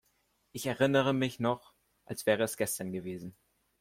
[0.51, 3.35] Ich erinnere mich noch, als wäre es gestern gewesen.